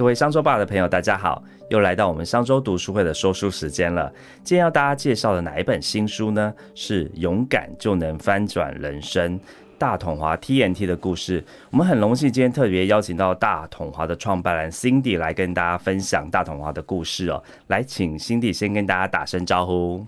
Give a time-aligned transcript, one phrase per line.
[0.00, 4.10] 各位商周吧的朋友，大家好，又来到我们商周读书会的说书时间了。
[4.42, 6.54] 今天要大家介绍的哪一本新书呢？
[6.74, 9.38] 是《勇敢就能翻转人生》
[9.76, 11.44] 大统华 TNT 的故事。
[11.70, 17.44] 我们很荣幸今天特别邀请到大统华的创办人 Cindy 来跟大家分享大统华的故事哦。
[17.66, 20.06] 来，请 Cindy 先跟大家打声招呼。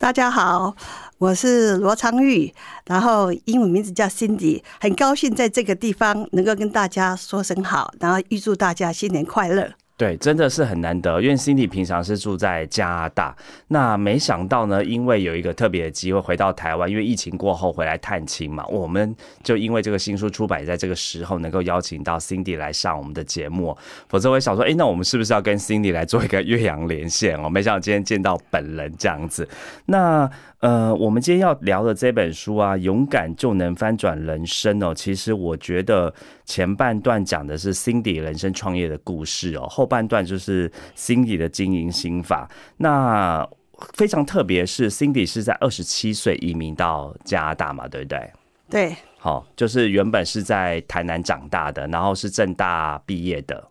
[0.00, 0.76] 大家好，
[1.18, 2.54] 我是罗昌玉，
[2.86, 9.72] 然后英文名字叫 Cindy，很高兴在这个地方能够跟大家说声好，然后预祝大家新年快乐。
[9.98, 19.12] 对，真的是很难得，因为 Cindy 平常是住在加拿大，那没想到呢，因为有一个特别的机会回到台湾，因为疫情过后回来探亲嘛，我们
[19.42, 23.76] 就因为这个新书出版在这个时候，能够邀请到 Cindy 来上我们的节目，
[24.08, 27.50] 否则我也想说，哎，那我们是不是要跟 Cindy 来做一个岳阳连线哦？
[27.50, 29.48] 没想到今天见到本人这样子，
[29.86, 30.30] 那。
[30.60, 34.92] 呃，我们今天要聊的这本书啊，勇敢就能翻转人生哦。
[34.92, 36.12] 其实我觉得
[36.46, 42.48] 前半段讲的是 Cindy 人生创业的故事哦，后半段就是 Cindy 的经营心法。
[42.76, 43.48] 那
[43.94, 48.32] 非常特别是 Cindy 是在二十七岁移民到加拿大嘛，对不对？
[48.68, 53.66] 对，好，就是原本是在台南长大的，然后是正大毕业的。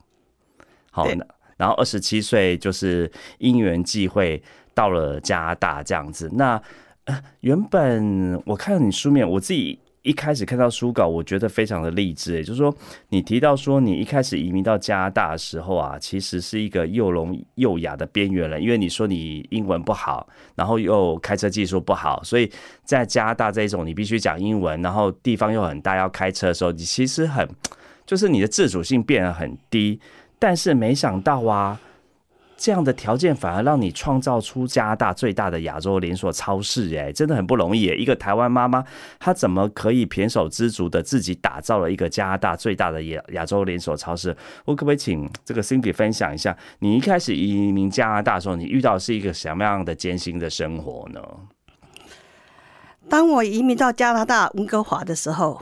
[0.92, 1.08] 好，
[1.56, 4.42] 然后二十七岁就是因缘际会。
[4.78, 6.62] 到了加拿大这样子，那
[7.40, 12.36] 原本我看到你书面，我自己一开始看到书稿，我觉得非常的励志。
[12.36, 12.74] 也就是说，
[13.10, 22.50] 你提到说你一开始移民到加拿大的时候啊，其实是一个又聋又哑的边缘人，因为你说你英文不好，然后又开车技术不好，所以
[22.86, 27.46] 在加拿大这种你必须讲英文，然后地方又很大，要开车的时候，你其实很
[28.06, 30.00] 就是你的自主性变得很低。
[30.40, 31.78] 但是没想到啊。
[32.58, 37.84] 这样的条件反而让你创造出加拿大最大的亚洲连锁超市，哎，真的很不容易。
[37.84, 38.84] 一个台湾妈妈，
[39.20, 44.36] 她怎么可以胼手知足的自己打造了一个加拿大最大的亚亚洲连锁超市？
[44.66, 51.22] 我可不可以请这个 Cindy 分享一下，你一开始移民加拿大的时候，你遇到是一个什么样的艰辛的生活呢？
[53.08, 55.62] 当我移民到加拿大温哥华的时候，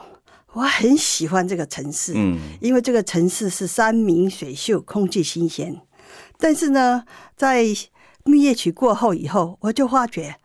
[0.54, 5.82] 我很喜欢这个城市，嗯，因为这个城市是山明水秀，空气新鲜。
[6.38, 7.04] 但是呢，
[7.36, 7.66] 在
[8.24, 10.36] 蜜月期过后以后，我就发觉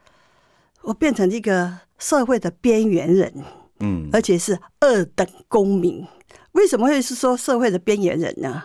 [0.82, 3.32] 我变成一个社会的边缘人，
[3.80, 6.06] 嗯，而且是二等公民。
[6.52, 8.62] 为什么会是说社会的边缘人呢？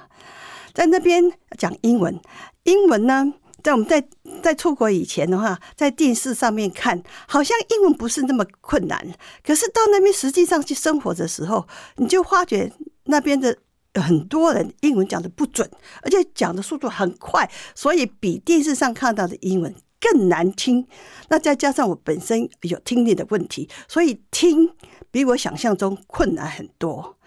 [0.73, 1.23] 在那边
[1.57, 2.19] 讲英文，
[2.63, 4.05] 英文呢，在我们在
[4.41, 9.05] 在出国以前的话，在电视上面看，好像英文不是那么困难。
[9.45, 12.71] 可是到那边实际上去生活的时候，你就发觉
[13.05, 13.57] 那边的。
[14.01, 15.69] 很多人英文讲的不准，
[16.01, 20.85] 而且讲的速度很快，所以比电视上看到的英文更难听。
[21.29, 24.69] 那再加上我本身有听力的问题，所以听
[25.11, 27.17] 比我想象中困难很多。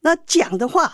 [0.00, 0.92] 那讲的话，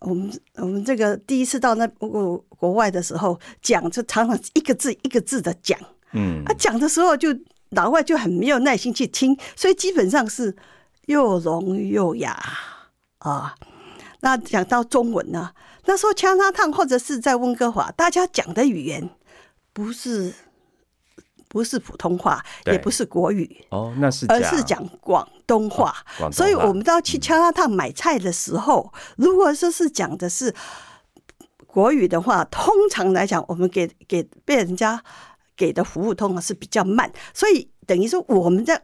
[0.00, 5.78] 我们我们这个第一次到那国国外的时候，讲就常常一个字一个字的讲，
[6.12, 7.28] 嗯，啊讲的时候就
[7.70, 10.54] 老外就很没有耐心去听，所以基本上是
[11.06, 12.38] 又聋又哑
[13.18, 13.54] 啊。
[14.20, 15.50] 那讲到中文呢？
[15.86, 19.08] 那时候加拿大或者是在温哥华，大家讲的语言
[19.72, 20.32] 不是
[21.48, 25.96] 不是普通话，也不是国语哦，那是而是讲广东话。
[26.30, 30.54] 所以我们到去加拿大买菜的时候，如果说是讲的是
[31.66, 35.02] 国语的话，通常来讲，我们给给被人家
[35.56, 38.80] 给的服务通常是比较慢，所以等于说我们在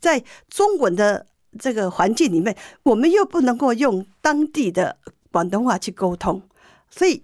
[0.00, 1.26] 在中文的。
[1.58, 4.96] 这个环境里面，我们又不能够用当地的
[5.30, 6.42] 广东话去沟通，
[6.90, 7.22] 所以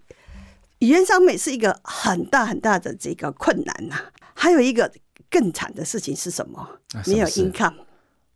[0.79, 3.97] 语言上面是一个很大很大的这个困难呐。
[4.33, 4.91] 还有一个
[5.31, 6.67] 更惨的事情是什么？
[7.07, 7.75] 没有 income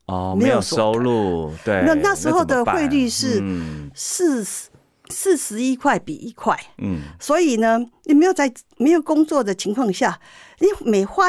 [0.07, 1.53] 哦，没有收入。
[1.65, 3.43] 对，那那时候的汇率是
[3.95, 4.45] 四
[5.09, 6.59] 四十一块比一块。
[6.79, 10.21] 嗯，所以呢，你没有在没有工作的情况下，
[10.61, 11.29] 你每花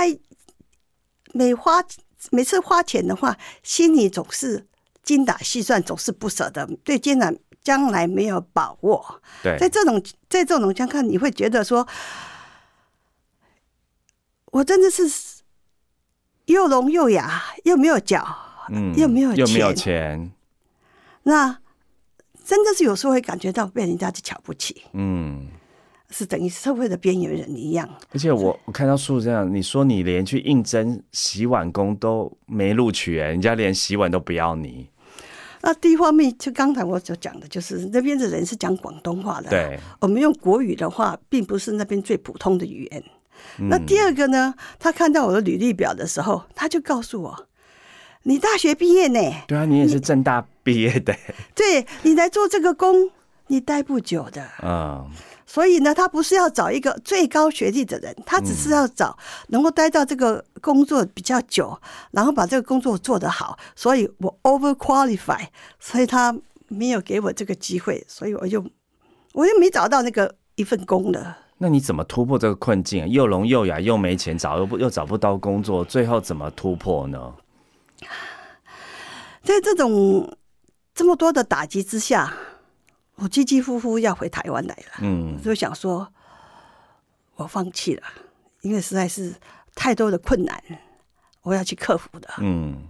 [1.33, 1.83] 每花。
[2.31, 4.65] 每次花钱的话，心里总是
[5.03, 9.21] 精打细算，总是不舍得，对将来将来没有把握。
[9.41, 11.87] 对，在这种在这种情况，你会觉得说，
[14.47, 15.03] 我真的是
[16.45, 18.27] 又聋又哑，又没有脚，
[18.69, 20.31] 嗯，又没有又没有钱，
[21.23, 21.59] 那
[22.43, 25.47] 真的是有时候会感觉到被人家就瞧不起，嗯。
[26.11, 34.89] 是等于社会的边缘人一样，而且我我看到书这样，你说你连去应征洗碗工都没录取，哎，人家连洗碗都不要你。
[35.61, 43.03] 那第一方面，就刚才我所讲的，就是那边的人是讲广东话的，对，我们用国语的话，并不是那边最普通的语言。
[43.69, 47.47] 那第二个呢，他看到我的履历表的时候，他就告诉我，
[48.23, 49.19] 你大学毕业呢？
[49.47, 51.15] 对啊，你也是正大毕业的。
[51.53, 53.11] 对你来做这个工，
[53.47, 54.45] 你待不久的。
[54.63, 55.07] 嗯。
[55.51, 59.17] 所以呢，他不是要找一个最高学历的人，他只是要找
[59.47, 61.75] 能够待到这个工作比较久，
[62.11, 63.57] 然后把这个工作做得好。
[63.75, 65.43] 所以我 over qualify，
[65.79, 66.37] 所以他
[66.67, 68.63] 没有给我这个机会，所以我就
[69.33, 71.35] 我又没找到那个一份工了。
[71.57, 73.09] 那你怎么突破这个困境？
[73.09, 77.33] 又聋又哑，又没钱找，又不又找不到工作，最后怎么突破呢？
[79.41, 80.37] 在这种
[80.93, 82.31] 这么多的打击之下。
[83.21, 86.07] 我几几乎乎要回台湾来了，嗯，就想说，
[87.35, 88.03] 我放弃了，
[88.61, 89.35] 因为实在是
[89.75, 90.61] 太多的困难，
[91.41, 92.87] 我要去克服的，嗯。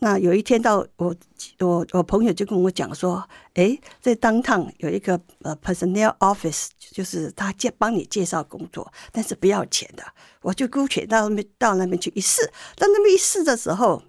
[0.00, 1.12] 那有一天到我
[1.58, 10.04] 我我朋友就跟我讲说，哎，在当趟有一个呃 personnel office，就是他介帮你介绍工作，但是不要钱的，
[10.40, 12.46] 我就姑且到那边到那边去一试，
[12.76, 14.00] 到那边一试的时候，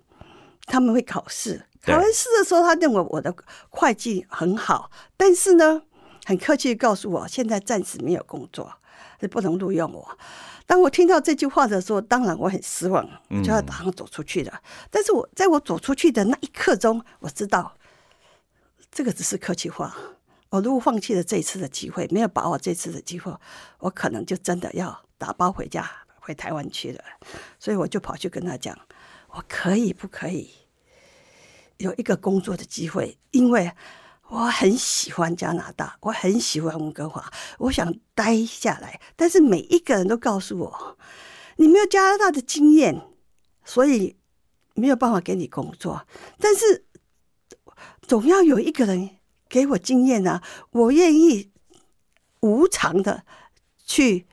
[0.68, 1.66] 他们会考试。
[1.86, 3.34] 考完试的时候，他认为我的
[3.70, 5.82] 会计很好，但是呢，
[6.26, 8.72] 很客气的告诉我，现在暂时没有工作，
[9.20, 10.18] 是不能录用我。
[10.66, 13.04] 当我听到这句话的时候，当然我很失望，
[13.44, 14.62] 就要打算走出去了。
[14.92, 17.76] 但是我在我走出去的那一刻钟，我知道
[18.92, 19.96] 这个只是客气话。
[20.50, 23.34] 我如果放弃了这一次的机会，没有把握这次的机会，
[23.80, 25.90] 我可能就真的要打包回家
[26.20, 27.04] 回台湾去了。
[27.58, 28.78] 所以我就跑去跟他讲，
[29.30, 30.52] 我可以不可以？
[31.80, 33.72] 有一个工作的机会，因为
[34.28, 39.02] 我很喜欢加拿大，我很喜欢温哥华，我想待下来。
[39.16, 40.98] 但是每一个人都告诉我，
[41.56, 43.02] 你没有加拿大的经验，
[43.64, 44.18] 所以
[44.74, 46.06] 没有办法给你工作。
[46.38, 46.86] 但是
[48.02, 49.18] 总要有一个人
[49.48, 50.44] 给我经验啊！
[50.72, 51.50] 我愿意
[52.42, 53.24] 无偿的
[53.86, 54.28] 去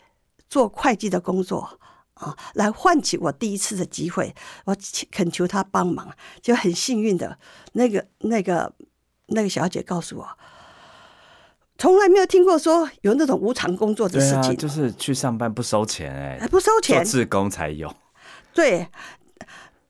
[0.48, 1.78] 做会计的工作。
[2.16, 4.34] 啊，来唤起我第一次的机会，
[4.64, 4.74] 我
[5.10, 6.10] 恳求他帮忙，
[6.40, 7.38] 就很幸运的，
[7.72, 8.72] 那个、那个、
[9.26, 10.26] 那个小姐告诉我，
[11.76, 17.94] 从来没有听过说有那种无偿工作的事情，就是去上班不收钱，哎，不收钱，做自工才有。
[18.54, 18.88] 对，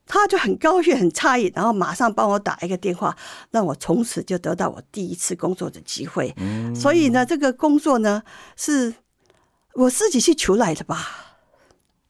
[0.05, 3.15] 他就很高兴、很诧异，然后马上帮我打一个电话，
[3.51, 6.33] 让我从此就得到我第一次工作的机会。
[6.35, 8.23] 嗯，所以呢，这个工作呢，
[8.57, 8.95] 是
[9.75, 11.26] 我自己去求来的吧。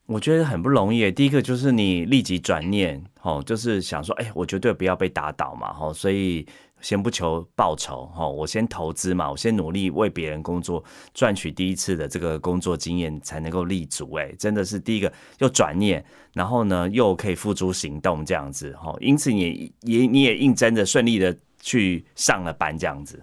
[0.08, 1.12] 我觉得很不容易。
[1.12, 6.46] 第一个就是你立即转念，哦，就是想说，哎，我绝对不要被打倒嘛，吼，所以
[6.80, 10.82] 先不求报酬，吼，我先投资嘛，我先努力为别人工作，
[11.12, 14.10] 赚取第一次的这个工作经验，才能够立足。
[14.14, 16.02] 哎，真的是第一个又转念，
[16.32, 23.22] 然后呢又可以付诸行动这样子，吼，因此你也你也应真的顺利的去上了班这样子。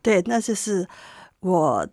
[0.00, 0.88] 对，那就是
[1.40, 1.86] 我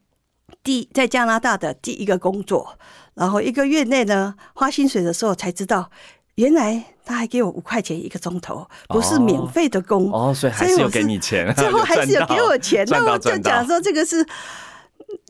[0.63, 2.77] 第在加拿大的第一个工作。
[3.19, 5.91] 然后一个月内呢，花薪水的时候才知道，
[6.35, 12.85] 原来他还给我五块钱一个钟头，不是免费的工哦，所以还是有给你钱， 最后 还是有给我钱。
[12.89, 14.25] 那我就讲说这个是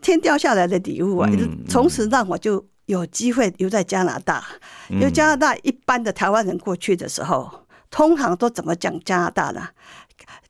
[0.04, 1.28] 天掉下来的礼物啊！
[1.68, 4.46] 从此让我就有机会留在加拿大。
[4.90, 7.50] 因为加拿大一般的台湾人过去的时候，
[7.90, 9.68] 通常都怎么讲加拿大呢？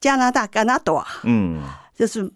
[0.01, 1.61] 加拿大加拿大，嗯，
[1.95, 2.29] 就是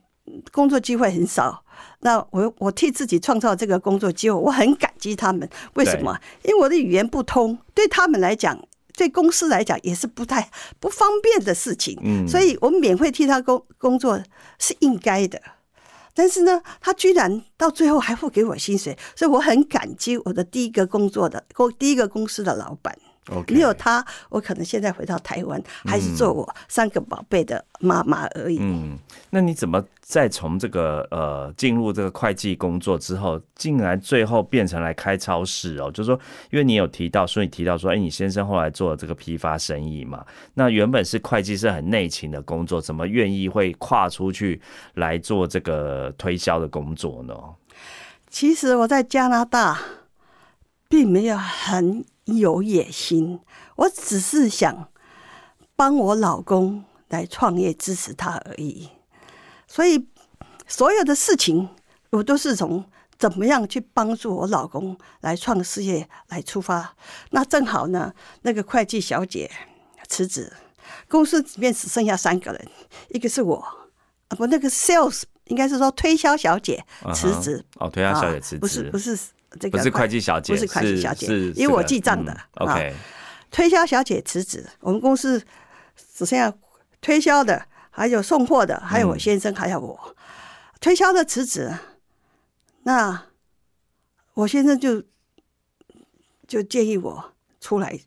[0.54, 1.62] 工作机会很少。
[2.04, 5.50] 那我我替自己创造这个工作机会，我很感激他们。
[5.74, 6.18] 为什么？
[6.44, 8.60] 因为我的语言不通，对他们来讲，
[8.96, 11.98] 对公司来讲也是不太不方便的事情。
[12.04, 14.22] 嗯，所以我免费替他工工作
[14.60, 15.42] 是应该的。
[16.14, 22.96] 但是呢，他居然到最后还付给我薪水，所以我很感激我的第一个工作的公第一个公司的老板。
[23.48, 28.58] 没有他，我可能现在回到台湾，还是做我三个宝贝的妈妈而已。
[28.60, 28.98] 嗯，
[29.30, 35.90] 那你怎么再从这个呃进入这个会计工作之后，竟然最后变成来开超市哦？
[35.92, 36.20] 就是说，
[36.52, 40.26] 因为你有提到，所以提到说，哎，你先生后来做了这个批发生意嘛？
[40.54, 44.62] 那原本是会计是很内勤的工作，怎么愿意会跨出去
[44.96, 47.34] 来做这个推销的工作呢？
[48.30, 49.80] 其实我在加拿大
[50.90, 52.04] 并没有很。
[52.26, 53.40] 有野心，
[53.76, 54.90] 我只是想
[55.76, 58.90] 帮我老公来创业，支持他而已。
[59.68, 60.08] 所以
[60.68, 61.68] 所有的事情，
[62.12, 62.86] 我都是从
[63.18, 66.96] 怎么样去帮助我老公来创事业来出发。
[67.32, 68.14] 那正好呢，
[68.44, 69.52] 那个会计小姐
[70.08, 70.52] 辞职，
[71.10, 72.68] 公司里面只剩下三个人，
[73.10, 73.58] 一个是我
[74.30, 77.66] 啊，不，那个 sales 应该是说推销小姐辞职。
[77.80, 79.18] 哦，推销小姐辞职，不是不是。
[79.60, 82.36] 这个不是会计小姐，不是会计小姐，是因为我记账的。
[82.56, 82.94] OK，
[83.52, 85.40] 推销小姐辞职，我们公司
[86.16, 86.54] 只剩下
[87.02, 90.16] 推销的，还有送货的，还有我先生，还有我。
[90.80, 91.72] 推销的辞职，
[92.84, 93.26] 那
[94.34, 95.04] 我先生就
[96.48, 97.98] 就建议我出来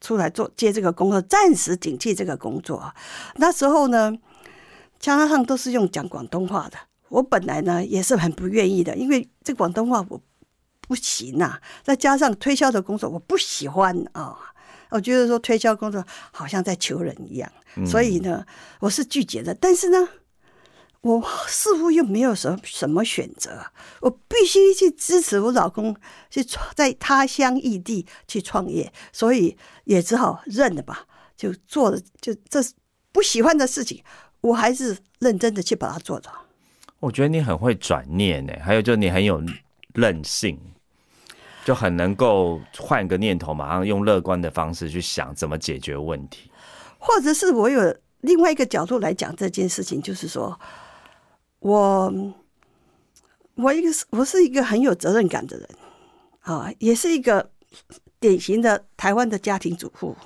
[0.00, 2.94] 出来做接这个工作，暂时顶替这个工作。
[3.36, 4.16] 那时候呢，
[4.98, 6.76] 加上都是用讲广东话的。
[7.08, 10.22] 我本来呢也是很不愿意的，因为这广东话我
[10.90, 14.36] 不行呐，再加上推销的工作我不喜欢啊，
[14.88, 17.48] 我觉得说推销工作好像在求人一样，
[17.86, 18.44] 所以呢
[18.80, 19.54] 我是拒绝的。
[19.54, 20.08] 但是呢，
[21.02, 23.66] 我似乎又没有什么什么选择，
[24.00, 25.94] 我必须去支持我老公
[26.28, 26.44] 去
[26.74, 31.06] 在他乡异地去创业，所以也只好认了吧，
[31.36, 32.60] 就做了，就这
[33.12, 34.02] 不喜欢的事情，
[34.40, 36.32] 我还是认真的去把它做到。
[36.98, 39.40] 我觉得你很会转念呢，还有就你很有
[39.94, 40.58] 韧性，
[41.70, 46.50] 就很能够换个念头，马上用乐观的方式去想怎么解决问题，
[46.98, 50.58] 或者是我有另外一个角度来讲这件事情，就是说
[51.60, 52.12] 我
[53.54, 55.68] 我一个是我是一个很有责任感的人
[56.40, 57.48] 啊，也是一个
[58.18, 60.16] 典型的台湾的家庭主妇。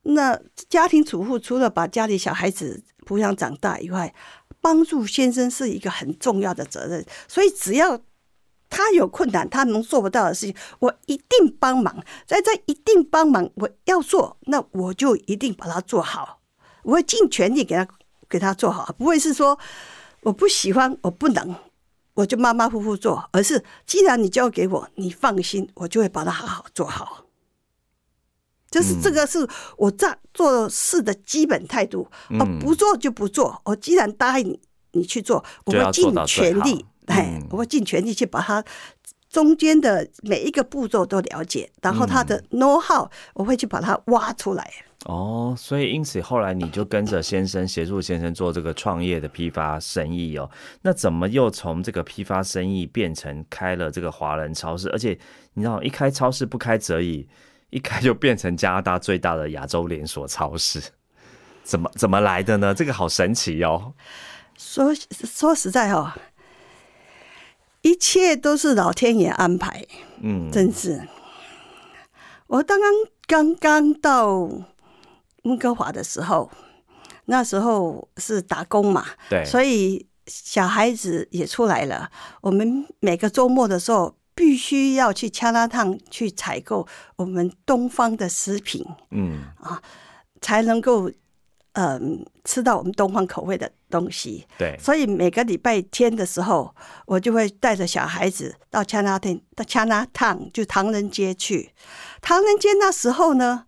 [0.00, 0.40] 那
[0.70, 4.14] 家庭主妇除了把家里小孩子抚养长大以外，
[4.62, 8.00] 帮助先生是一个很重要的责任，所以只要
[8.72, 11.94] 他有困难，他能做不到的事情，我一定帮忙。
[12.26, 16.40] 在这一定帮忙，我要做，那我就一定把它做好，
[16.82, 17.86] 我会尽全力给他
[18.30, 19.58] 给他做好，不会是说
[20.22, 21.54] 我不喜欢，我不能，
[22.14, 27.26] 我就马马虎虎做，而是既然你交给我，你放心，我就会把它好好做好。
[28.70, 32.08] 就是这个是我在做事的基本态度，
[32.40, 33.60] 哦，不做就不做。
[33.66, 34.58] 我既然答应你，
[34.92, 38.64] 你去做，我会尽全力，哎，我会尽全力去把它
[39.28, 44.70] 中间的每一个步骤都了解，然后他的 know how，我会去把它挖出来。
[45.04, 50.48] 哦，所以因此后来你就跟着先生协助先生做这个创业的批发生意哦。
[50.82, 54.88] 那怎么又从这个批发生意变成开了这个华人超市？
[54.90, 55.18] 而且
[55.54, 57.28] 你知道，一开超市不开则已。
[57.72, 60.78] 一开就变成加拿大最大的亚洲连锁超市，
[61.64, 62.74] 怎么怎么来的呢？
[62.74, 63.94] 这个好神奇哦！
[64.58, 66.12] 说说实在哦，
[67.82, 69.84] 一切都是老天爷安排。
[70.22, 71.06] 嗯，真是。
[72.46, 72.90] 我刚刚
[73.26, 74.48] 刚刚到
[75.42, 76.50] 温哥华的时候，
[77.26, 82.10] 那时候是打工嘛，对，所以小孩子也出来了。
[82.40, 84.16] 我们每个周末的时候。
[84.34, 89.80] 必须要去加拿大去采购我们东方的食品，嗯啊，
[90.40, 91.10] 才能够
[91.72, 94.46] 嗯吃到我们东方口味的东西。
[94.58, 96.74] 对，所以每个礼拜天的时候，
[97.06, 101.70] 我就会带着小孩子到 China Town，到 China Town 就唐人街去。
[102.20, 103.66] 唐人街那时候呢，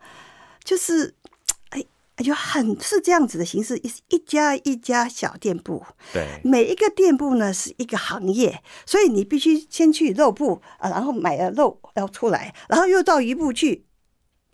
[0.63, 1.15] 就是。
[1.71, 1.85] 哎，
[2.19, 13.85] 有很是这样子的形式，一一家一家小店铺，对，每一个店铺呢是一个行业，所以你必须先去肉铺啊，然后买了肉要出来，然后又到鱼铺去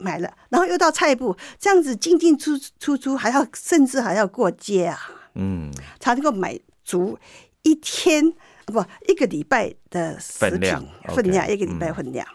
[0.01, 4.99] 买了，然后又到菜部，这样子进进出出出，还要甚至还要过街啊，
[5.35, 7.19] 嗯，才能够买足
[7.63, 8.33] 一天
[8.65, 10.51] 不一个礼拜的食品
[11.09, 12.27] 分量，一个礼拜分量。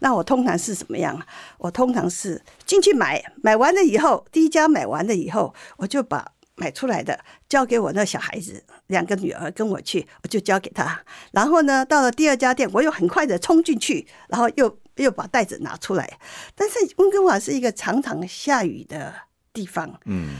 [0.00, 1.20] 那我通常是怎么样？
[1.58, 6.24] 我通常是进去买，买完了以后，第一家买完了以后，我就把
[6.54, 11.00] 买出来的交给我那小孩子，两个女儿跟我去，我就交给他。
[11.32, 16.18] 然后呢，到了第二家店，我又很快的冲进去，然后又又把袋子拿出来。
[16.54, 19.14] 但是温哥华是一个常常下雨的
[19.52, 20.36] 地方，嗯，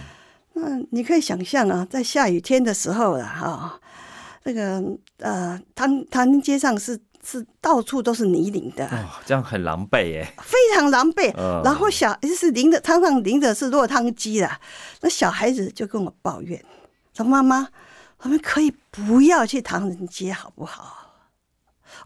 [0.54, 3.80] 那你可以想象啊，在下雨天的时候了哈，
[4.44, 4.82] 那个
[5.18, 7.00] 呃，唐唐人街上是。
[7.30, 8.88] 是到处都是泥泞的，
[9.26, 11.34] 这样很狼狈耶，非常狼狈。
[11.62, 14.58] 然后小就是淋的，常常淋的是落汤鸡啦。
[15.00, 16.64] 那小孩子就跟我抱怨
[17.12, 17.68] 说：“妈妈，
[18.20, 21.16] 我们可以不要去唐人街好不好？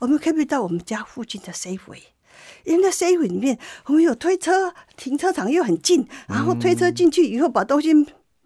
[0.01, 2.03] 我们可以到我们家附近的 Safeway，
[2.65, 7.93] 因为那 Safeway 里面我们有推车，停车场又很近，然后推车进去以后把东西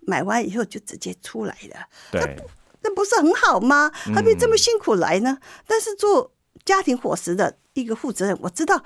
[0.01, 1.89] 买完以后就直接出来了。
[2.13, 2.37] 对，
[2.83, 3.91] 那不是很好吗？
[4.15, 5.39] 何必这么辛苦来呢？
[5.67, 6.33] 但是做。
[6.65, 8.83] 家庭伙食的一个负责人，我知道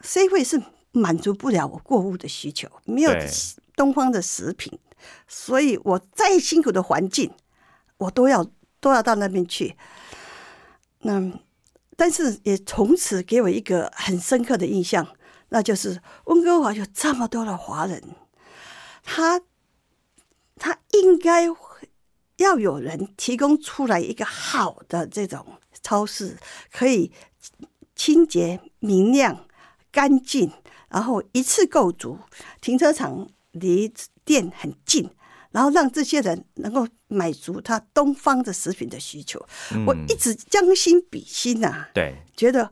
[0.00, 3.12] C 会是满足不了我过物的需求，没有
[3.76, 4.80] 东方的食品，
[5.28, 7.30] 所以我再辛苦的环境，
[7.98, 8.44] 我都要
[8.80, 9.76] 都要到那边去。
[11.02, 11.22] 那
[11.96, 15.06] 但是也从此给我一个很深刻的印象，
[15.48, 18.02] 那就是温哥华有这么多的华人，
[19.02, 19.40] 他
[20.56, 21.46] 他应该
[22.36, 25.46] 要有人提供出来一个好的这种。
[25.82, 26.38] 超市
[26.72, 27.12] 可以
[27.94, 29.46] 清洁、明亮、
[29.92, 30.50] 干净，
[30.88, 32.18] 然后一次购足。
[32.62, 33.92] 停车场离
[34.24, 35.10] 店很近，
[35.54, 39.40] 然后让这些人能够满足他东方的食品的需求。
[39.86, 42.70] 我一直将心比心呐，对，觉得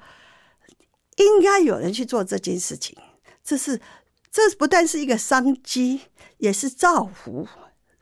[1.17, 2.95] 应该有人去做这件事情。
[3.43, 3.81] 这是
[4.31, 6.03] 这不但是一个商机，
[6.39, 7.49] 也是造福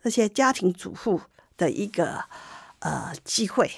[0.03, 1.21] 这些家庭主妇。
[1.61, 2.25] 的一个
[2.79, 3.71] 呃机会。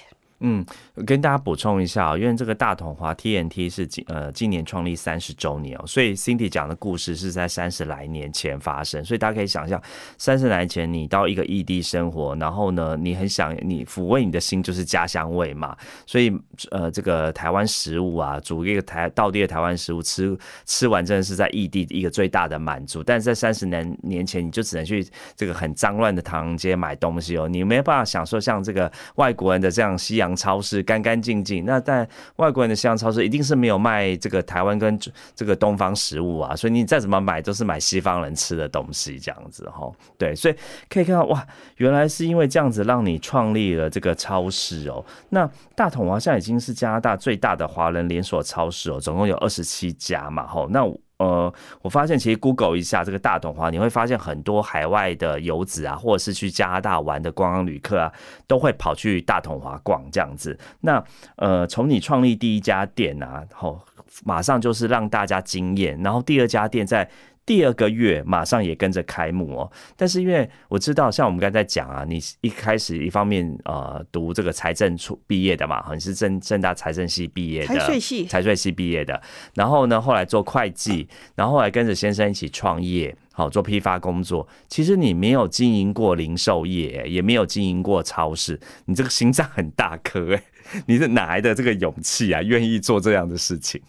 [0.44, 0.64] 嗯，
[1.06, 9.80] 跟大家补充一下因为这个大统华 TNT 是今呃今年创立三十周年哦，所以 Cindy 讲的故事是在三十来年前发生，所以大家可以想象，
[10.18, 16.37] 三十来前你到一个异地生活，然后呢，你很想你抚慰你的心就是家乡味嘛，所以
[16.72, 25.06] 呃这个台湾食物啊，煮一个台道地的台湾食物吃吃完真的是在异地一个最大的满足，但是在三十年年前你就只能去
[25.37, 30.32] 这个很脏乱的唐人街买东西哦，你没有办法享受像这个外国人的这样西洋。
[30.35, 34.99] 超市干干净净，那但外国人的西洋超市一定是没有卖这个台湾跟
[35.35, 39.91] 这个东方食物啊，所以你再怎么买都是买西方人吃的东西这样子哈。
[40.19, 40.55] 对，所以
[40.89, 41.47] 可以看到哇，
[41.77, 45.05] 原来是因为这样子让你创立了这个超市哦。
[45.31, 50.69] 那大统华现在已经是加拿大最大的华人连锁超市哦，总共有二十七家嘛吼。
[50.69, 50.85] 那
[51.19, 51.52] 呃，
[51.83, 58.12] 我发现其实 Google 一下这个大统华，你会发现很多海外的游子啊，或者是去加拿大玩的观光旅客啊，
[58.47, 60.59] 都会跑去大统华逛这样子。
[60.81, 61.02] 那
[61.37, 63.81] 呃，从你创立第一家店啊，后
[64.25, 67.09] 马上就是让大家惊艳，然后第二家店在。
[67.44, 79.20] 第二个月马上也跟着开幕哦，但是因为我知道，像我们刚才讲啊，你一开始一方面呃读这个财政出毕业的嘛，你是正正大财政系毕业的，财税系财税系毕业的，
[79.54, 84.46] 然后呢后来做会计，然后后来跟着先生一起创业，好做批发工作。
[84.68, 90.44] 其实你没有经营过零售业，也没有经营过超市，你这个心脏很大颗哎，
[90.87, 92.40] 你是哪来的这个勇气啊？
[92.40, 93.82] 愿意做这样的事情？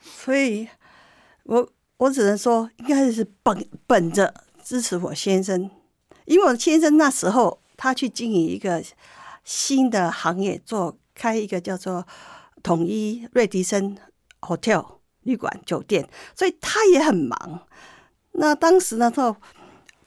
[0.00, 0.66] 所以，
[1.44, 1.68] 我。
[1.98, 4.34] 我只能说，应该是本本着
[4.64, 5.70] 支持我先生，
[6.24, 8.82] 因为我先生那时候他去经营一个
[9.44, 12.04] 新的行业，做开一个叫做
[12.60, 13.96] 统一瑞迪森
[14.40, 14.84] hotel
[15.20, 17.68] 旅馆酒店，所以他也很忙。
[18.32, 19.36] 那当时呢，做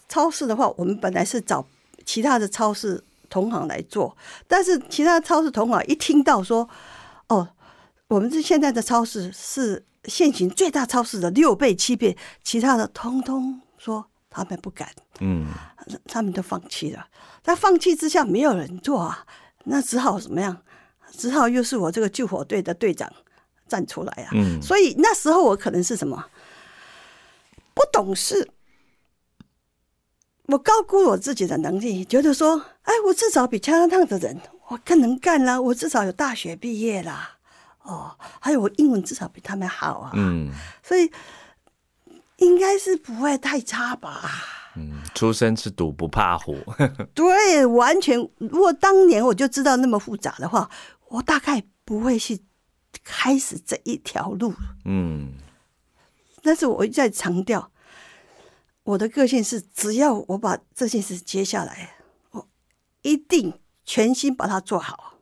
[0.10, 1.66] 超市的话，我们本来是找
[2.06, 4.18] 其他的超市同行来做，
[4.48, 6.68] 但是其他超市同行一听到说，
[7.30, 7.48] 哦，
[8.10, 9.86] 我们这现在的超市是。
[10.08, 14.90] 现行最大超市的六倍、七倍，其他的通通说他们不敢，
[15.20, 15.48] 嗯，
[16.06, 17.08] 他们都放弃了。
[17.44, 19.26] 在放弃之下，没有人做啊，
[19.66, 20.62] 那只好怎么样？
[21.12, 23.12] 只好又是我这个救火队的队长
[23.68, 24.30] 站出来啊。
[24.34, 26.26] 嗯，所以那时候我可能是什么
[27.74, 28.50] 不懂事，
[30.48, 37.35] 我高估我自己的能力，觉得说，哎，我至少比加拿大的人我更能干啦，我至少有大学毕业啦。
[37.86, 40.52] 哦，还有我英文至少比他们好啊，嗯，
[40.84, 41.12] 所以
[42.38, 44.22] 应该是不会太差吧。
[44.76, 46.58] 嗯，出生是赌不怕虎。
[47.14, 48.18] 对，完全。
[48.40, 50.70] 如果当年我就知道那么复杂的话，
[51.08, 52.38] 我大概不会去
[53.04, 54.54] 开始这一条路。
[54.84, 55.34] 嗯，
[56.42, 57.72] 但是我一再强调，
[58.84, 61.96] 我的个性是，只要我把这件事接下来，
[62.32, 62.48] 我
[63.04, 63.54] 一定
[63.86, 65.15] 全心把它做好。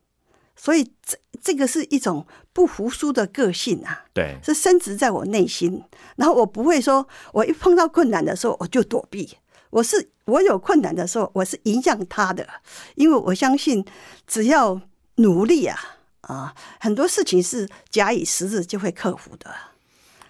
[0.64, 5.84] 所以这这个是一种不服输的个性啊，对，是深植在我内心。
[6.16, 9.38] 然后我不会说，我一碰到困难的时候我就躲避。
[9.72, 12.48] 我是我有困难的时候，我是影响他的，
[12.96, 13.84] 因为我相信
[14.26, 14.80] 只要
[15.16, 15.78] 努力啊
[16.22, 19.54] 啊，很多事情是假以时日就会克服的。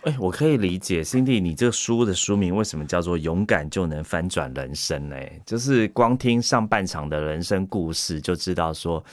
[0.04, 5.16] 哎，我可以理解，Cindy，你这个书的书名为什么叫做“勇敢就能翻转人生”呢？
[5.46, 9.04] 就是光听上半场的人生故事就知道说。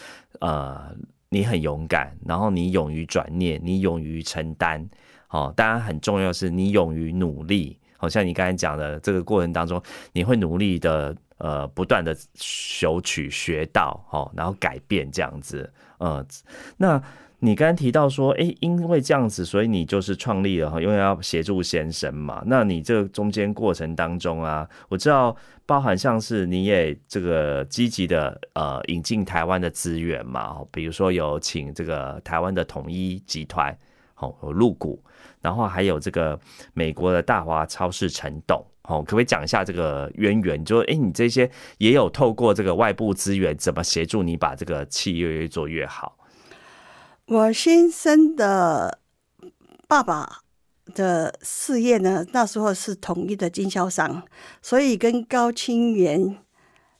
[0.40, 0.90] 呃，
[1.28, 4.88] 你很勇敢，然后你勇于转念，你勇于承担，
[5.28, 7.76] 哦，当然很重要是你勇于努力。
[7.98, 9.80] 好像你刚才讲的这个过程当中，
[10.12, 16.26] 你会努力的，呃，不断的求取学到，哦，然后改变这样子，呃，
[16.76, 17.00] 那。
[17.42, 22.42] 你刚刚提到说，哎，因为这样子，所以你就是创立了哈，因为要协助先生嘛。
[22.46, 33.74] 那你这中间过程当中啊，我知道包含像是你也这个积极的呃引进台湾的资源嘛，比如说有请这个台湾的统一集团
[34.16, 35.02] 哦入股，
[35.40, 36.38] 然后还有这个
[36.74, 40.62] 美国的大华超市陈董哦，可不可以讲一下这个渊源？
[40.62, 46.18] 就哎，你这些也有透过这个外部资源，怎么协助你把这个企业越做越好？
[47.30, 48.98] 我先生的
[49.86, 50.40] 爸爸
[50.96, 54.24] 的事业呢，那时候是统一的经销商，
[54.60, 56.38] 所以跟高清源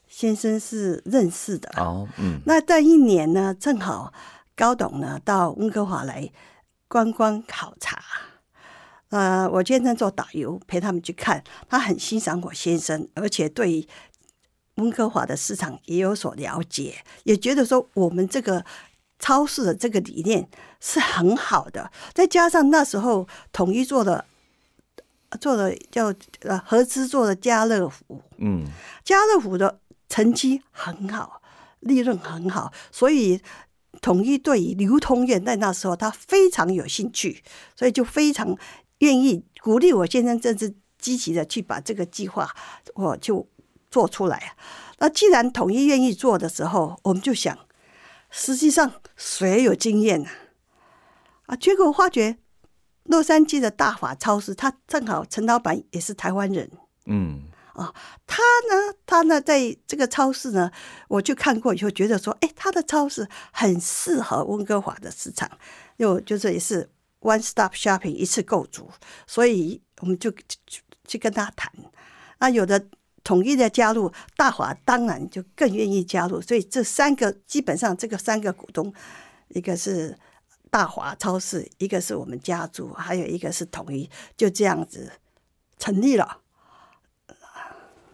[0.07, 1.69] 先生是认识的。
[1.75, 2.39] 哦，嗯。
[2.45, 4.13] 那这一年呢，正好
[4.55, 6.31] 高董呢到温哥华来
[6.87, 8.01] 观光考察，
[9.09, 13.85] 呃，我先生做导游陪他们去看，他很欣赏我先生，而且对
[14.75, 18.63] 温哥华的市场也有所了解，也觉得说我们这个。
[19.21, 20.49] 超市的这个理念
[20.81, 24.25] 是很好的，再加上那时候统一做的
[25.39, 28.65] 做的叫呃合资做的家乐福，嗯，
[29.05, 29.79] 家乐福的
[30.09, 31.41] 成绩很好，
[31.79, 33.39] 利润很好，所以
[34.01, 37.43] 统一对于流通业在那时候他非常有兴趣，
[37.75, 38.57] 所以就非常
[38.99, 42.49] 愿意鼓励我先生，这是积极的去把这个计划
[42.95, 43.47] 我就
[43.89, 44.55] 做出来。
[44.97, 47.57] 那既然统一愿意做的时候，我们就想，
[48.31, 50.29] 实际上谁有经验呢？
[51.45, 52.37] 啊，结果发觉
[53.03, 56.71] 洛杉矶的大法超市，他正好陈老板也是台湾人，
[57.05, 57.93] 嗯，啊，
[58.25, 60.71] 他呢，他呢，在这个超市呢，
[61.09, 65.49] 我去看过以后，觉得说，哎，他的超市很适合温哥华的市场，
[65.97, 66.89] 又就是也是
[67.19, 68.89] one stop shopping 一次购足，
[69.27, 70.33] 所以我们就
[71.05, 71.69] 去跟他谈，
[72.39, 72.87] 那有的
[73.23, 78.93] 统一的加入，大华当然就更愿意加入，所以这三个基本上这个三个股东，
[79.49, 80.17] 一个是。
[80.73, 85.11] 大华超市，一个是我们家族，还有一个是统一，就这样子
[85.77, 86.40] 成立了。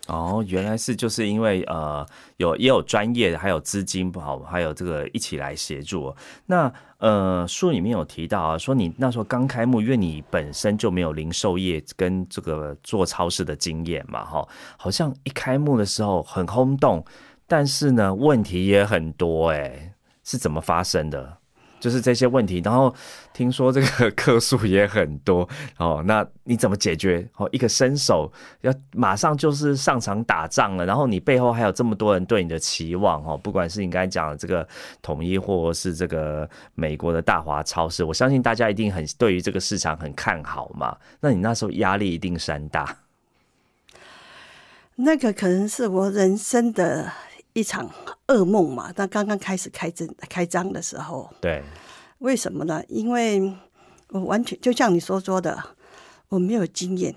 [0.08, 2.06] 哦，原来是就是因为呃
[2.38, 6.16] 有也有专业的，还有资金不好，还有这个一起来协助。
[6.46, 17.04] 那呃书里面有提到啊，说你那时候刚开幕，因为你本身就没有零售业跟这个做超市的经验嘛，哈，好像一开幕的时候很轰动，
[17.46, 19.94] 但是呢问题也很多，哎，
[20.24, 21.37] 是怎么发生的？
[21.80, 22.94] 就是这些问题，然后
[23.34, 27.28] 听说这个客数也很多 哦，那你怎么解决？
[27.38, 34.68] 哦，一个伸手要马上就是上场打仗了，然后你背后还有这么多人对你的期望哦，不管是你刚才讲的这个
[35.02, 40.98] 统一，或是这个美国的大华超市，我相信大家一定很对于这个市场很看好嘛。
[41.20, 42.98] 那你那时候压力一定山大。
[44.96, 47.12] 那个可能是我人生的。
[47.58, 47.90] 一场
[48.28, 51.64] 噩梦嘛，他刚刚开始开张开张的时候，对，
[52.20, 52.84] 为什么呢？
[52.88, 53.52] 因为
[54.10, 55.76] 我完全就像你所说的，
[56.30, 57.16] 我没有经验。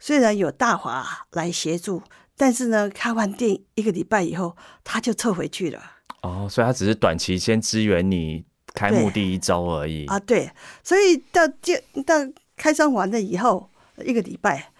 [0.00, 2.02] 虽然有大华来协助，
[2.34, 5.82] 但是呢，开完店一个礼拜以后，他就撤回去了。
[6.22, 8.42] 哦，所以他只是短期先支援你
[8.72, 10.18] 开幕第一周而已啊。
[10.18, 10.50] 对，
[10.82, 11.74] 所以到就
[12.06, 12.14] 到
[12.56, 13.68] 开张完了以后
[14.02, 14.72] 一个礼拜，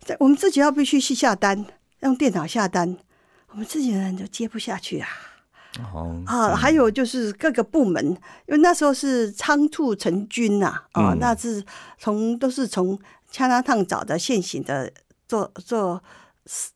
[0.00, 1.64] 在我们自己要必须去下单，
[2.00, 2.98] 用电脑下单。
[3.56, 5.08] 我们自己人都接不下去啊！
[5.94, 8.06] 哦啊，还有就是各个部门，
[8.46, 11.64] 因为那时候是仓促成军呐，啊，那是
[11.96, 12.98] 从都是从
[13.30, 14.92] 加拿大找的现行的
[15.26, 16.04] 做做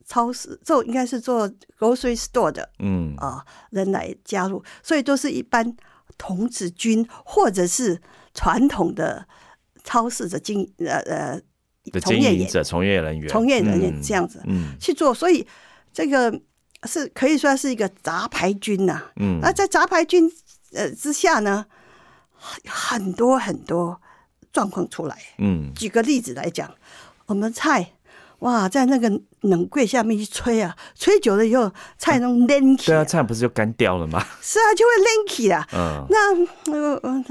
[0.07, 1.47] 超市做，应该是做
[1.79, 3.15] grocery store 的，嗯。
[3.19, 5.77] 啊，人来加入，所以都是一般
[6.17, 8.01] 童子军或者是
[8.33, 9.27] 传统的
[9.85, 11.39] 超市的经呃呃
[12.01, 14.79] 从业者、从业人员、从业人员这样子嗯。
[14.81, 15.47] 去做，所以
[15.93, 16.41] 这个。
[16.85, 20.31] 是可以说是一个杂牌军呐，嗯，那在杂牌军
[20.73, 21.67] 呃之下呢，
[22.67, 24.01] 很多很多
[24.53, 26.73] 状况出来，嗯，举个例子来讲，
[27.27, 27.93] 我们菜
[28.39, 29.11] 哇，在那个
[29.43, 34.25] 冷柜下面一吹啊，吹久了以后，菜都 lanky，对啊，菜不是就干掉了吗？
[34.41, 36.35] 是啊，就会 lanky 啊，嗯，那
[37.03, 37.25] 呃，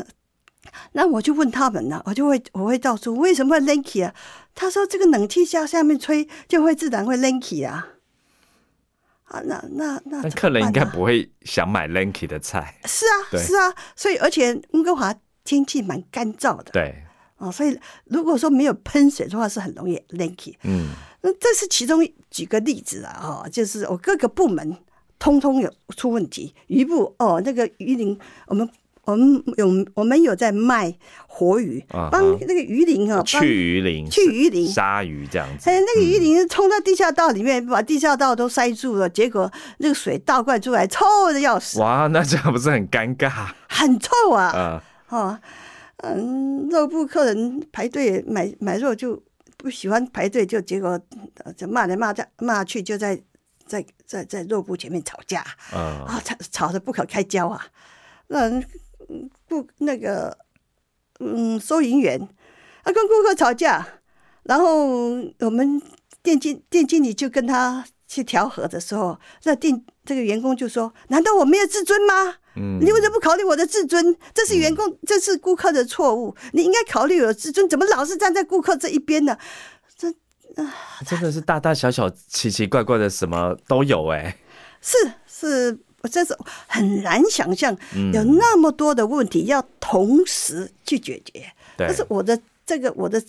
[0.92, 4.14] 那我就问他们呢，我就会我会告诉为什么会 lanky 啊？
[4.54, 7.88] 他说这个冷气下下面吹就会自然会 lanky 啊。
[9.30, 12.76] 啊，那那那，那客人应该不会想买 Lanky 的菜。
[12.86, 15.13] 是啊，是啊，所以而且温哥华
[15.44, 16.72] 天气蛮干燥的。
[16.72, 17.04] 对，
[17.38, 20.56] 哦，所以如果说没有喷水的话，是很容易 Lanky。
[20.63, 20.89] 嗯，
[21.22, 24.78] 那这是其中举个例子啊，哦，就是我各个部门
[25.18, 26.54] 通通有出问题。
[26.68, 28.70] 鱼部哦，那个鱼鳞我们。
[29.10, 30.93] 我们有我们有在卖
[31.28, 35.69] 活鱼，帮那个鱼鳞哈，去鱼鳞，去鱼鳞，鲨鱼这样子。
[35.69, 41.80] 哎，那个鱼鳞冲到地下道里面，把地下道都塞住了，结果那个水倒灌出来，臭的要死。
[41.80, 43.48] 哇，那这样不是很尴尬？
[43.67, 44.84] 很臭啊！
[45.10, 45.39] 哦，
[46.04, 49.19] 嗯，肉铺客人排队买买肉就
[49.58, 51.00] 不喜欢排队，就结果
[51.58, 53.19] 就骂来骂在骂去，就在
[53.65, 55.39] 在在在肉铺前面吵架，
[55.72, 57.65] 啊，吵吵得不可开交啊，
[58.28, 58.62] 那。
[59.48, 60.38] 顾那个
[61.19, 62.19] 嗯，收银员
[62.84, 63.86] 他跟顾客吵架，
[64.43, 64.88] 然后
[65.39, 65.82] 我们
[66.24, 72.36] 店经店经理就跟他去调和的时候，那店这个员工就说：“难道我没有自尊吗？
[72.56, 74.15] 嗯，你为什么不考虑我的自尊？
[74.34, 79.38] 这是员工，这是顾客的错误，你应该考虑我自尊，怎么老是站在顾客这一边呢？
[79.95, 80.10] 这
[80.56, 80.74] 啊，
[81.06, 84.38] 真的是大大小小、奇奇怪怪的什么都有哎，
[84.82, 85.80] 是是。
[86.02, 87.76] 我真是很难想象
[88.14, 91.46] 有那么多的问题要同时去解决。
[91.78, 93.22] 但是我的这个我的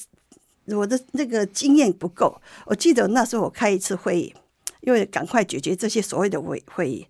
[0.66, 2.40] 我的那个经验不够。
[2.66, 4.34] 我记得那时候我开一次会议，
[4.80, 7.06] 因为赶快解决这些所谓的会会议。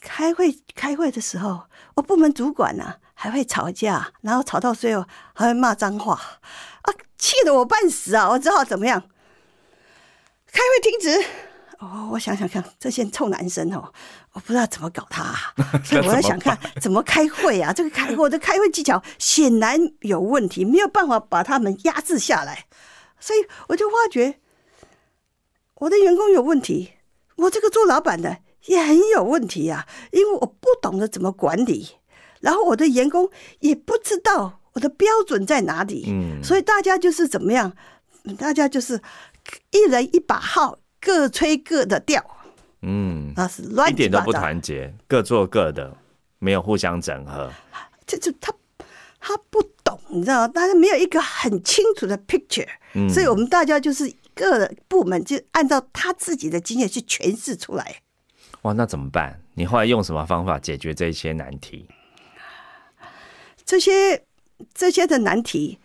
[0.00, 1.62] 开会开会的时候，
[1.94, 5.04] 我部门主管呢还会吵架，然后吵到最后
[5.34, 6.14] 还会骂脏话
[6.82, 8.28] 啊，气得我半死啊！
[8.30, 9.02] 我只好怎么样？
[10.52, 11.26] 开会停止。
[11.80, 13.92] 哦，我想想看，这些臭男生哦，
[14.38, 15.34] 我不知道怎么搞他，
[15.82, 17.72] 所以我在想看怎么开会啊。
[17.72, 22.66] 这个开我的开会技巧显然有问题，没有办法把他们压制下来，
[23.18, 24.38] 所以我就发觉
[25.74, 26.92] 我的员工有问题，
[27.34, 31.96] 我这个做老板的也很有问题呀，因为我不懂得怎么管理，
[32.40, 37.72] 然后我的员工也不知道我的标准在哪里，嗯，所以大家就是怎么样，
[38.38, 39.02] 大家就是
[39.72, 40.78] 一人一把号。
[41.00, 42.20] 各吹各的调，
[42.82, 45.96] 嗯，那是乱一点都不团结，各做各的，
[46.38, 47.52] 没有互相整合。
[48.06, 48.52] 这就他
[49.18, 50.48] 他不懂，你知道吗？
[50.48, 52.68] 大家没有一个很清楚的 picture，
[53.12, 58.02] 所以我们大家就是各部门就按照他自己的经验去诠释出来。
[58.62, 59.40] 哇，那怎么办？
[59.54, 61.88] 你后来用什么方法解决这些难题？
[63.64, 64.24] 这些
[64.72, 65.78] 这些的难题，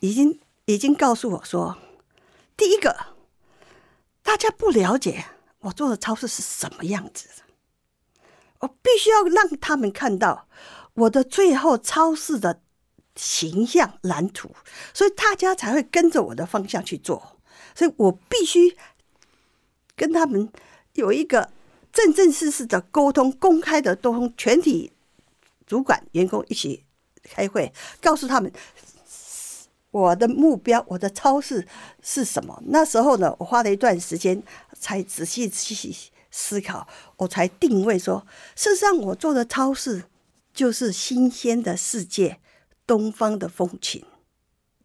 [0.00, 1.76] 已经已经告诉我说，
[2.56, 3.14] 第一个。
[4.26, 5.26] 大家不了解
[5.64, 7.44] 我做的超市是什么样子的，
[8.60, 10.46] 我必须要让他们看到
[10.92, 12.60] 我的最后超市的
[13.16, 14.50] 形象蓝图，
[14.92, 17.38] 所以大家才会跟着我的方向去做。
[17.74, 18.76] 所以我必须
[19.96, 20.52] 跟他们
[20.92, 21.50] 有一个
[21.92, 24.92] 正正式式的沟通，公开的沟通，全体
[25.66, 26.84] 主管员工一起
[27.22, 27.72] 开会，
[28.02, 28.52] 告诉他们。
[29.94, 31.64] 我的目标，我的超市
[32.02, 32.60] 是什么？
[32.66, 34.42] 那时候呢，我花了一段时间
[34.76, 35.94] 才仔细去
[36.32, 36.84] 思考，
[37.16, 38.26] 我才定位说，
[38.56, 40.02] 事实上我做的超市
[40.52, 42.40] 就是新鲜的世界，
[42.84, 44.04] 东方的风情。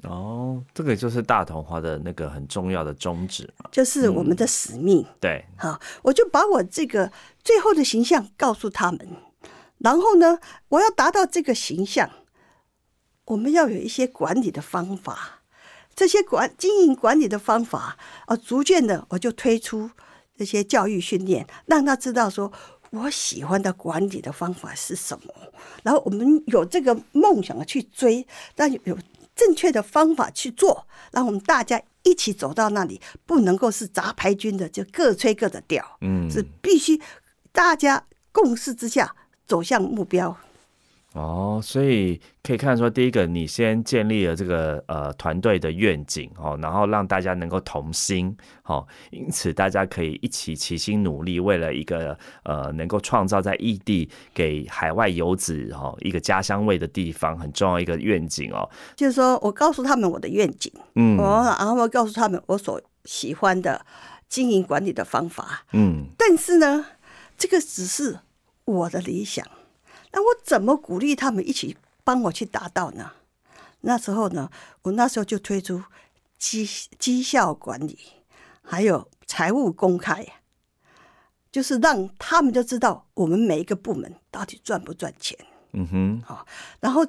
[0.04, 5.04] 哦，这个就是大同花的那个很重要的宗旨嘛，就是我们的使命。
[5.20, 7.12] 对，好，我就把我这个
[7.44, 9.00] 最后的形象告诉他们，
[9.80, 12.08] 然后呢，我要达到这个形象。
[13.30, 15.42] 我们要有一些管理的方法，
[15.96, 19.92] 这些管经营管理的方法啊，逐渐的我就推出
[20.36, 22.52] 这些教育训练，让他知道说
[22.90, 25.32] 我喜欢的管理的方法是什么。
[25.84, 28.98] 然后我们有这个梦想去追，但有
[29.36, 37.00] 正确的方法去做，然后我们大家一起走到那里，不能够是杂牌军的，就各吹各的调，嗯，是必须
[37.52, 39.16] 大家共识之下
[39.46, 40.36] 走向目标。
[41.20, 58.70] 哦，所以可以看出，第一个，你先建立了这个呃团队的愿景哦，然后让大家能够同心哦，因此大家可以一起齐心努力，为了一个呃能够创造在异地给海外游子哈一个家乡味的地方，很重要一个愿景哦。
[58.96, 63.86] 就是说我告诉他们我的愿景，嗯，我然后我告诉他们我所喜欢的
[64.30, 66.86] 经营管理的方法，嗯，但是呢，
[67.38, 68.20] 这个只是
[68.64, 69.46] 我的理想。
[70.12, 73.12] 那我怎么鼓励他们一起帮我去达到呢？
[73.82, 74.50] 那时候呢，
[74.82, 75.84] 我那时候就推出
[76.38, 76.68] 绩
[76.98, 77.98] 绩效管理，
[78.62, 80.26] 还有财务公开，
[81.52, 85.38] 就是让他们就知道我们每一个部门到底赚不赚钱。
[85.74, 86.46] 嗯哼，好，
[86.80, 87.06] 然后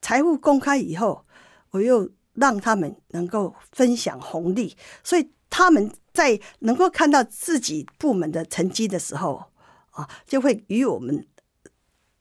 [0.00, 1.24] 财务公开以后，
[1.70, 9.44] 我又让他们能够分享红利，所以他们在能够看到自己部门的成绩的时候，
[9.90, 11.26] 啊，就会与我们。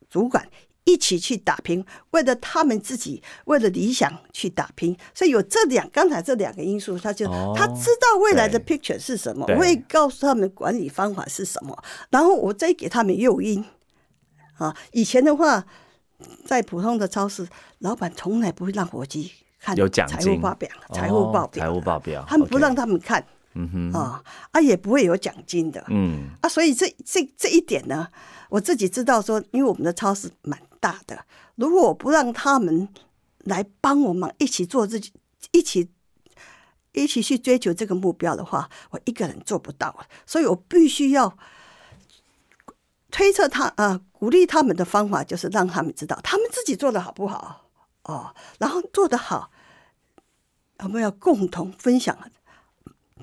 [0.09, 0.47] 主管
[0.85, 4.97] 一起去打拼，为了他们自己，为了理想去打拼。
[5.13, 11.77] 所以有这两刚才这两个因素，他就他知道未来的 picture 是什么，我会告诉他们管理方法是什么，
[12.09, 13.63] 然后我再给他们诱因。
[14.57, 15.63] 啊，以前的话，
[16.45, 17.47] 在普通的超市，
[17.79, 23.23] 老板从来不会让伙计看财务报表、财务报表、财务报表，他们不让他们看。
[23.59, 25.83] 嗯哼，啊啊，也不会有奖金的。
[25.89, 28.07] 嗯啊，所以这这这一点呢。
[28.49, 32.89] 我自己知道，说因为我们的超市蛮大的，如果我不让他们
[33.39, 35.13] 来帮我忙，一起做自己，
[35.51, 35.87] 一起
[36.93, 39.95] 一起去追求这个目标的话，我一个人做不到。
[40.25, 41.37] 所以我必须要
[43.11, 47.69] 推测他啊，鼓励他们的方法就是让他们知道他们自己做的好不好
[48.05, 49.51] 哦，然后做得好，
[50.79, 52.17] 我们要共同分享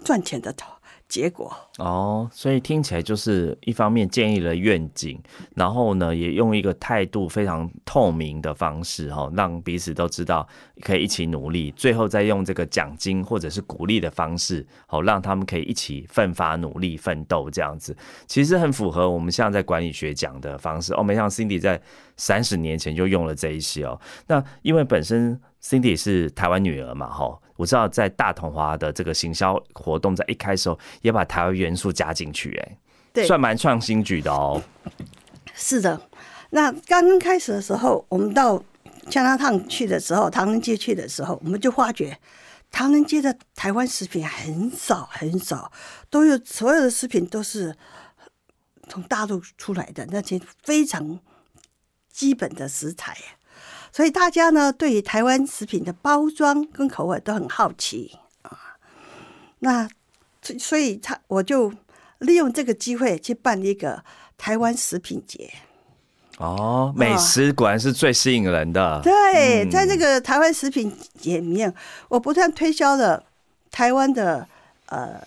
[0.04, 0.72] 赚钱的头。
[1.08, 5.16] 结果哦，所以听起来就是一方面建立了愿景，
[5.54, 10.44] 然后呢，也用一个态度非常透明的方式哈，让彼此都知道
[10.80, 21.04] 可以一起努力，最后再用这个奖金或者是鼓励的方式，好让他们可以一起奋发努力奋斗这样子，其实很符合我们现在在管理学讲的方式哦。
[21.04, 21.80] 没想到 Cindy 在
[22.16, 25.40] 三十年前就用了这一些哦，那因为本身。
[25.66, 27.10] Cindy 是台湾女儿嘛？
[27.10, 32.78] 哈，我知道在大同华的这个行销活动，在一开始也把台湾元素加进去，哎，
[33.12, 34.62] 对，算蛮创新举的哦。
[35.54, 36.00] 是的，
[36.50, 38.62] 那刚刚开始的时候，我们到
[39.10, 42.16] 加拿大去的时候，唐人街去的时候，我们就发觉
[42.70, 45.72] 唐人街的台湾食品很少很少，
[46.08, 47.74] 都有所有的食品都是
[48.88, 51.18] 从大陆出来的那些非常
[52.12, 53.16] 基本的食材，
[53.96, 58.76] 所以大家呢对于台湾食品的包装跟口味都很好奇啊。
[59.60, 59.88] 那
[60.58, 61.72] 所以他我就
[62.18, 64.04] 利用这个机会去办一个
[64.36, 65.50] 台湾食品节。
[66.36, 69.00] 哦，美食果然是最吸引人的。
[69.02, 71.74] 对，在这个台湾食品节里面，
[72.08, 73.24] 我不断推销了
[73.70, 74.46] 台湾的
[74.90, 75.18] 呃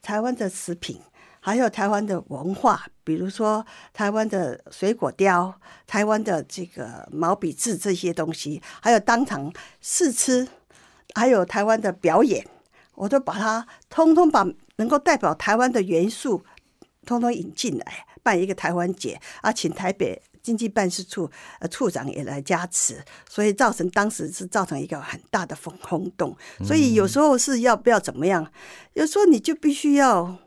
[0.00, 0.98] 台湾的食品，
[1.40, 5.54] 还有台湾的文化，比如说台湾的水果雕、
[5.86, 10.48] 台湾的这个毛笔字这些东西，还有当场试吃，
[11.14, 12.44] 还有台湾的表演，
[12.96, 14.44] 我都把它通通把
[14.78, 16.42] 能够代表台湾的元素
[17.04, 20.20] 通通引进来，办一个台湾节啊，请台北。
[20.46, 26.36] 经济办事处呃处长也来加持，所以造成当时是造成一个很大的风轰动。
[26.64, 28.48] 所以有时候是要不要怎么样？
[28.92, 30.38] 有时候你就必须要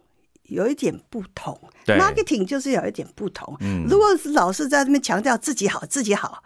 [0.50, 1.60] 有一点不同。
[1.86, 3.58] marketing 就是有一点不同。
[3.88, 6.44] 如果是老是在那边强调自己好自己好，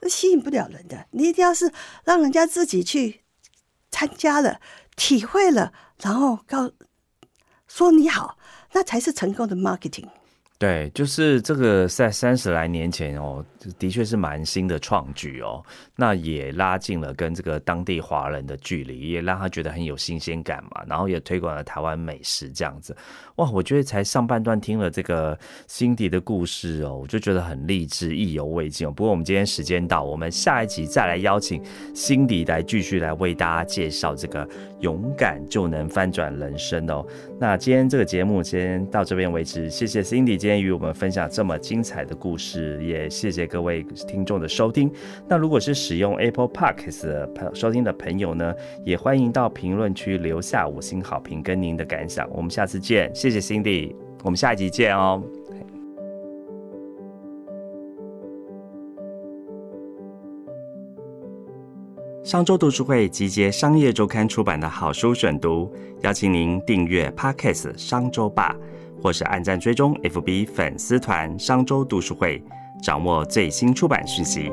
[0.00, 1.06] 那吸引不了人的。
[1.10, 1.70] 你一定要是
[2.04, 3.20] 让人家自己去
[3.90, 4.60] 参加了、
[4.96, 6.70] 体会了，然后告
[7.68, 8.38] 说你好，
[8.72, 10.08] 那才是成功的 marketing。
[10.58, 13.42] 对，就是这个在三十来年前哦，
[13.78, 15.64] 的确是蛮新的创举哦。
[16.00, 20.82] 那也拉近了跟这个当地华人的距离，也让他觉得很有新鲜感嘛。
[20.88, 22.96] 然后也推广了台湾美食这样子。
[23.36, 28.90] 哇，我觉得才上半段听了这个辛迪的故事哦，我就觉得很励志，意犹未尽。
[28.94, 31.62] 不过我们今天时间到，我们下一集再来邀请
[31.94, 34.48] 辛迪来继续来为大家介绍这个
[34.80, 37.04] 勇敢就能翻转人生哦。
[37.38, 44.90] 那今天这个节目先到这边为止，谢谢辛迪今天与我们分享这么精彩的故事，也谢谢各位听众的收听。
[45.28, 52.30] 那如果是使用 Apple Podcast 收听的朋友呢，也欢迎到评论区留下五星好评跟您的感想。
[52.30, 55.20] 我们下次见，谢谢 Cindy，我们下一集见哦。
[62.22, 65.68] 商周读书会集结商业周刊出版的好书选读，
[66.02, 68.54] 邀请您订阅 Podcast 商周吧，
[69.02, 72.40] 或是按赞追踪 FB 粉丝团商周读书会，
[72.80, 74.52] 掌握最新出版讯息。